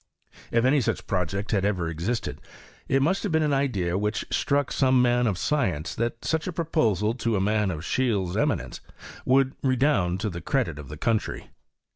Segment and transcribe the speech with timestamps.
[0.49, 2.41] If any such project i existed,
[2.87, 6.51] it must have been an idea which struck some man of science that such a
[6.51, 8.81] proposal to a i of Scheele's eminence
[9.25, 11.51] would redound to the credit of the country.